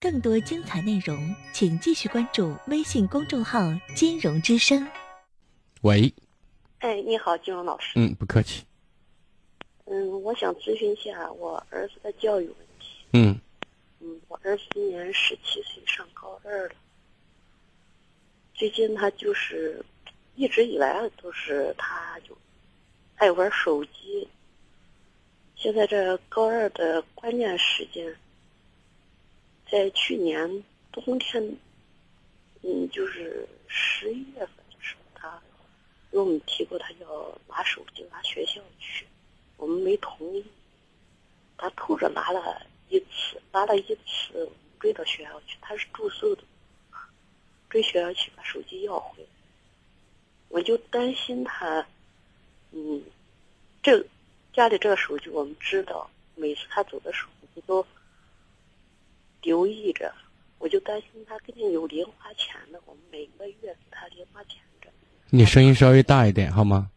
[0.00, 3.60] 更多精彩内容，请继续关注微信公众号
[3.96, 4.86] “金融之声”。
[5.82, 6.12] 喂，
[6.78, 7.92] 哎，你好，金融老师。
[7.96, 8.64] 嗯，不客气。
[9.86, 13.04] 嗯，我想咨询一下我儿子的教育问题。
[13.12, 13.40] 嗯
[14.00, 16.74] 嗯，我儿子今年十七岁，上高二了。
[18.54, 19.84] 最近他就是
[20.34, 22.36] 一直以来都是他就
[23.16, 24.28] 爱玩手机。
[25.56, 28.14] 现在这高二的关键时间，
[29.70, 31.42] 在去年冬天，
[32.62, 35.42] 嗯，就是十一月份的时候，他
[36.10, 39.06] 给我们提过他要拿手机拿学校去，
[39.56, 40.44] 我们没同意。
[41.58, 46.42] 他偷着拿了一次，拿了一次追到学校去，他是住宿的，
[47.70, 49.28] 追学校去把手机要回来。
[50.48, 51.86] 我就担心他，
[52.72, 53.02] 嗯，
[53.82, 54.06] 这
[54.52, 57.86] 家里这个手机我们知道，每次他走的时候我都
[59.46, 60.12] 留意着，
[60.58, 64.88] 我就担心他肯定有零花钱的，我们每个月给他零花钱的。
[65.30, 66.90] 你声音稍微大一点好吗？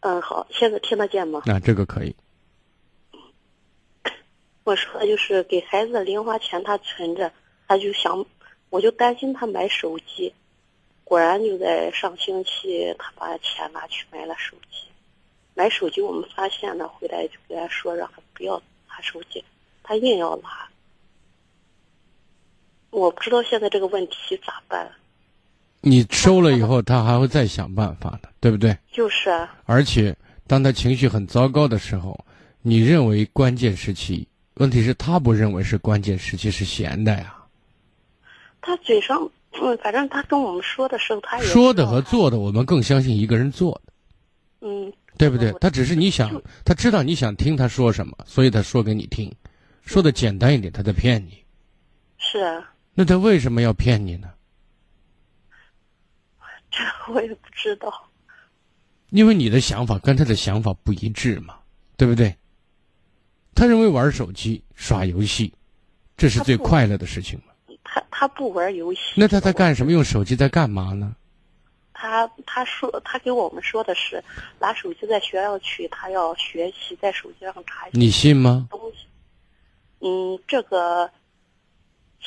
[0.00, 1.44] 嗯，好，现在听得见吗？
[1.46, 2.16] 啊，这个可以。
[4.64, 7.32] 我说的就是给孩子的零花钱，他存着，
[7.68, 8.26] 他就想，
[8.70, 10.34] 我就担心他买手机。
[11.04, 14.88] 果然就在上星期，他把钱拿去买了手机。
[15.54, 19.44] 买手机，我们发现呢，回来就跟他说让他不要拿手机，
[19.84, 20.68] 他硬要拿。
[22.98, 24.90] 我不知道现在这个问题咋办。
[25.80, 28.76] 你收了以后，他还会再想办法的，对不对？
[28.92, 30.14] 就是啊，而且，
[30.46, 32.18] 当他情绪很糟糕的时候，
[32.62, 37.36] 你认为关键时期，问题是他不认为是关键时期，是闲的呀。
[38.60, 39.30] 他嘴上，
[39.62, 43.92] 嗯，反正他跟我们说的时候，他也说的和做的，我们更相信一个人做的，
[44.68, 45.52] 嗯，对不对？
[45.60, 49.32] 他只是你想，他知道你想听他说什么，所以他说给你听。
[49.84, 51.38] 说的简单一点，他在骗你。
[52.18, 54.28] 是啊，那他为什么要骗你呢？
[56.68, 56.78] 这
[57.14, 58.08] 我也不知道。
[59.10, 61.60] 因为你的想法跟他的想法不一致嘛，
[61.96, 62.36] 对不对？
[63.54, 65.54] 他认为玩手机、耍游戏，
[66.16, 67.54] 这是最快乐的事情嘛。
[67.84, 69.00] 他他不玩游戏。
[69.14, 69.92] 那他在干什么？
[69.92, 71.14] 用手机在干嘛呢？
[71.92, 74.20] 他他说他给我们说的是，
[74.58, 78.66] 拿手机在学校去，他要学习，在手机上查你信吗？
[78.68, 79.06] 东西。
[80.00, 81.08] 嗯，这个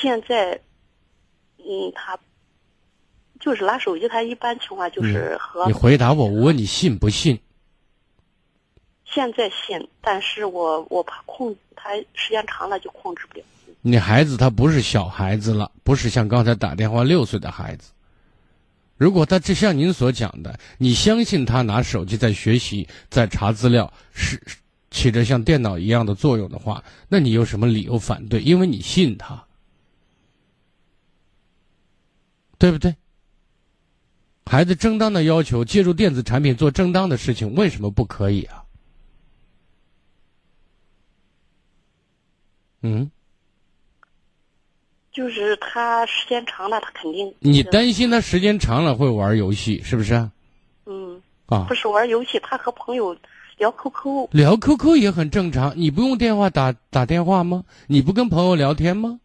[0.00, 0.58] 现在，
[1.58, 2.18] 嗯，他
[3.38, 7.38] 就是拿手机，他一般情况就是和嗯你回答我，我问你信不信？
[9.04, 13.44] 现在信，但是我我怕控他时间长了就控制不了。
[13.82, 17.90] 你孩子他不是小孩子了，不是像刚才打电话六岁的孩子。
[18.96, 24.56] 如果他就像您所讲的，你相信他拿手机在学习、在查资料，是是
[24.90, 28.40] 起着像电脑一样的作用的话，那你有什么理由反对？
[28.40, 29.42] 因为你信他，
[32.60, 32.94] 对不对？
[34.44, 38.62] 孩子正当的要求借助电子产品做正当的事情，为什么不可以啊？
[42.82, 43.10] 嗯。
[45.12, 50.30] 就是他时间长了，他肯定你担心他时间长了会玩游戏，是不是啊？
[50.86, 53.16] 嗯，啊不，是玩游戏，他和朋友
[53.56, 57.64] 聊 QQ，聊 QQ 也很正常，你不用电话打打电话吗？
[57.88, 59.18] 你不跟朋友聊天吗？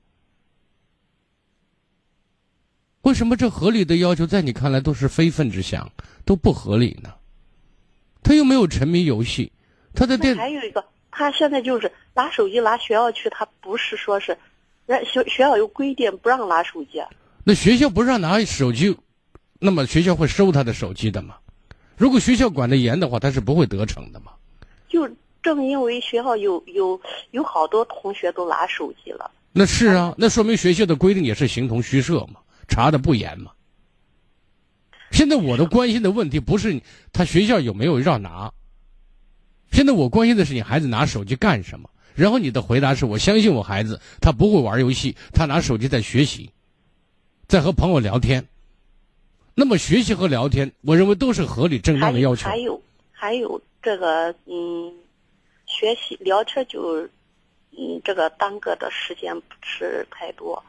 [3.05, 5.91] 为什么这合理的要求在你看来都是非分之想，
[6.25, 7.13] 都不合理呢？
[8.23, 9.51] 他又没有沉迷游戏，
[9.93, 14.35] 他的那电还有一个，他现在就是拿手机拿学校去，他不是说是，
[14.88, 17.07] 人学学校有规定不让拿手机，啊
[17.43, 18.97] 那学校不让拿手机，
[19.59, 21.35] 那么学校会收他的手机的嘛？
[21.95, 24.31] 如果学校管得严的话，他是不会得逞的嘛？
[24.89, 25.07] 就
[25.43, 26.99] 正因为学校有有
[27.29, 33.51] 有好多同学都拿手机了，那是啊，那说明学校的规定也是形同虚设嘛，查的不严嘛。
[35.11, 36.81] 现在我的关心的问题不是
[37.13, 38.51] 他学校有没有让拿，
[39.71, 41.89] 现在我关心的是你孩子拿手机干什么。
[42.15, 46.49] 然后你的回答是我相信我孩子，他不会玩游戏，他拿手机在学习，
[47.45, 48.47] 在和朋友聊天。
[49.53, 52.55] 那么学习和聊天，我认为都是合理正当的要求还。
[52.57, 52.81] 有
[53.11, 54.93] 还有这个嗯，
[55.66, 57.03] 学习聊天就
[57.72, 60.63] 嗯这个耽搁的时间不是太多，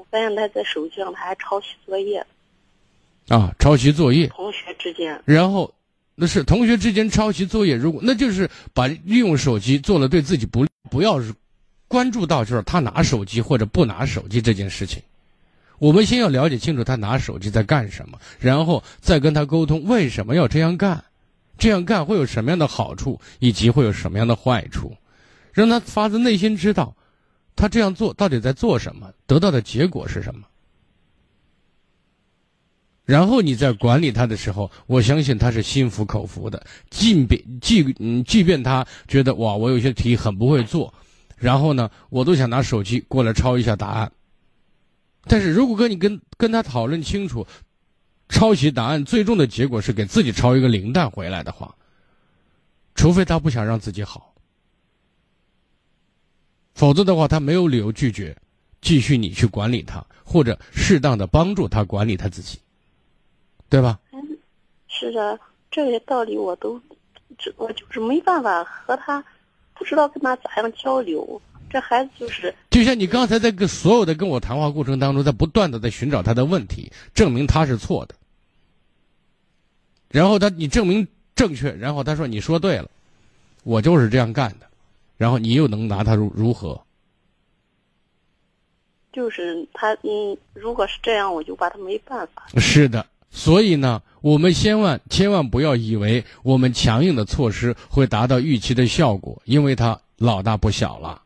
[0.00, 2.24] 我发现他在手机上他还抄袭作业，
[3.28, 5.20] 啊，抄袭作业，同学之间。
[5.26, 5.70] 然后
[6.14, 11.34] 那是同学之间抄袭作业，如果那就是把利用手机做了对自己不利，不要是
[11.86, 15.02] 关注到就是他拿手机或者不拿手机这件事情。
[15.78, 21.04] 我们先要了解清楚他拿手机在干什么，然后再跟他沟通为什么要这样干，
[21.58, 24.96] 这样干会有什么样的好处，以及会有什么样的坏处，
[25.52, 26.94] 让他发自内心知道，
[27.56, 29.12] 他这样做到底在做什么？
[29.26, 30.46] 得到的结果是什么？
[33.04, 36.64] 然后你在管理他的时候，我相信他是心服口服的。
[36.90, 40.94] 即便即嗯，即便他觉得哇，我有些题很不会做，
[41.36, 44.12] 然后呢，我都想拿手机过来抄一下答案。
[45.24, 47.44] 但是如果跟你跟跟他讨论清楚，
[48.28, 51.74] 抄袭答案最终的结果是给自己抄一个零蛋回来的话，
[52.94, 54.29] 除非他不想让自己好，
[56.80, 58.34] 否则的话，他没有理由拒绝
[58.80, 62.58] 继续你去管理他，或者适当的帮助他管理他自己。
[63.68, 64.00] 对吧？
[64.12, 64.18] 嗯，
[64.88, 65.38] 是的，
[65.70, 66.80] 这些道理我都，
[67.36, 69.22] 这我就是没办法和他，
[69.74, 71.38] 不知道跟他咋样交流。
[71.68, 78.14] 这孩子就是，就像你刚才在跟所有的跟我谈话过程当中，在不断的在寻找他的问题，证明他是错的。
[80.08, 81.06] 然后他你证明
[81.36, 82.88] 正确，然后他说你说对了，
[83.64, 84.69] 我就是这样干的，
[85.20, 86.80] 然后你又能拿他如如何？
[89.12, 92.46] 就是他，嗯，如果是这样，我就把他没办法。
[92.56, 93.04] 是的。
[93.28, 101.20] 所以呢，我们千万千万不要以为我们强硬的措施会达到预期的效果，因为他老大不小了。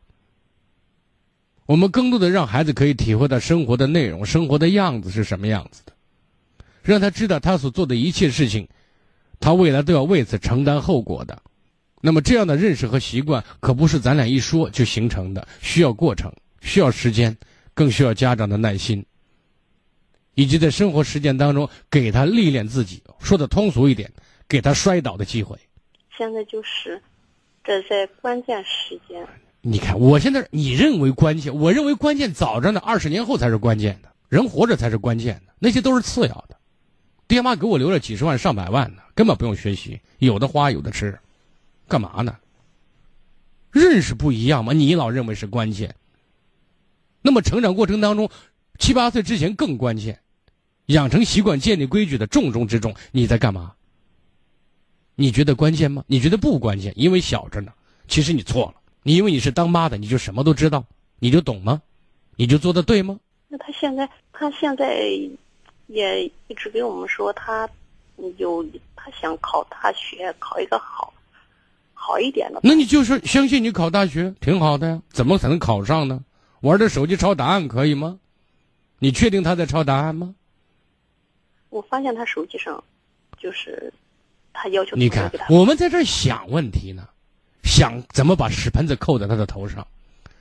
[1.65, 5.93] 我们更多的让孩子可以体会到生活的内容、生活的样子是什么样子的，
[6.83, 8.67] 让他知道他所做的一切事情，
[9.39, 11.41] 他未来都要为此承担后果的。
[12.01, 16.31] 那么这样的认识和习惯可不是咱俩一说就形成的，需要过程，
[16.61, 17.35] 需要时间，
[17.73, 19.03] 更需要家长的耐心。
[20.35, 24.11] 以及在生活实践当中，给他历练自己，说的通俗一点，
[24.49, 25.57] 给他摔倒的机会。
[26.17, 27.01] 现在就是，
[27.63, 29.25] 这在关键时间。
[29.61, 36.57] 你看，我现在你认为关键，我认为关键早着呢，二十年后才是关键的，人活着才是关键的，那些都是次要的。
[37.27, 41.17] 爹妈给我留了几十万、上百万呢，根本不用学习，有的花有的吃，
[41.87, 42.37] 干嘛呢？
[43.71, 44.73] 认识不一样吗？
[44.73, 45.95] 你老认为是关键。
[47.21, 48.29] 那么成长过程当中，
[48.79, 50.21] 七八岁之前更关键。
[50.87, 53.73] 养成习惯、建立规矩的重中之重，你在干嘛？
[55.15, 56.03] 你觉得关键吗？
[56.07, 57.73] 你觉得不关键，因为小着呢。
[58.07, 60.85] 其实你错了，你因为你是当妈的，你就什么都知道，
[61.17, 61.81] 你就懂吗？
[62.35, 63.19] 你就做的对吗？
[63.47, 65.09] 那他现在，他现在
[65.87, 67.67] 也一直给我们说，他
[68.37, 68.63] 有
[68.95, 71.11] 他想考大学，考一个好
[72.05, 72.59] 好一点的。
[72.61, 75.01] 那你就是相信你考大学挺好的呀？
[75.09, 76.23] 怎么才能考上呢？
[76.61, 78.19] 玩着手机抄答案可以吗？
[78.99, 80.35] 你确定他在抄答案吗？
[81.69, 82.81] 我发现他手机上，
[83.37, 83.91] 就是
[84.53, 87.07] 他要求你看，我们在这想问题呢，
[87.63, 89.85] 想怎么把屎盆子扣在他的头上。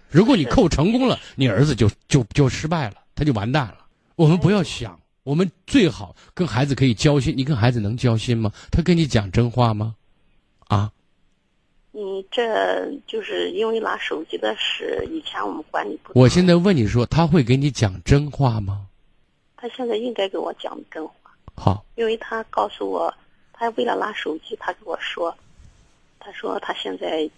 [0.09, 3.79] 如果你扣成功了，你儿子就就就失败了，他就完蛋了。
[4.15, 7.35] 我们不要想，我们最好跟孩子可以交心。
[7.37, 8.53] 你跟孩子能交心吗？
[8.71, 9.97] 他跟你讲真话吗？
[10.69, 10.93] 啊？
[11.97, 16.19] 嗯，这就是因为拿手机的事，以前我们管理不。
[16.19, 18.87] 我现在问你说，他会给你讲真话吗？
[19.57, 21.15] 他现在应该给我讲真话。
[21.55, 23.15] 好，因为他告诉我，
[23.53, 25.33] 他为了拿手机，他跟我说，
[26.19, 27.31] 他说他现在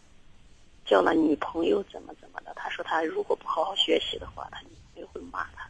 [0.87, 2.50] 交了女朋友，怎么怎么的。
[2.56, 5.69] 他说他如果不好好学习的话，他女朋友会骂他。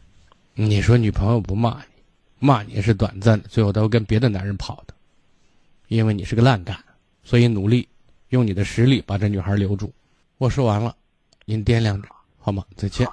[0.54, 2.02] 你说女朋友不骂你，
[2.38, 4.94] 骂你是短暂的，最后他会跟别的男人跑的，
[5.88, 6.78] 因为你是个烂蛋，
[7.24, 7.88] 所以努力
[8.36, 9.90] 用你的实力把这女孩留住。
[10.36, 10.94] 我说完了，
[11.46, 12.06] 您掂量着
[12.38, 12.62] 好吗？
[12.76, 13.08] 再见。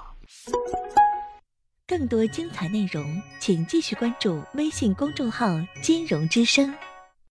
[1.86, 6.70] 更多精彩内容，请继续关注微信公众号“金融之声”。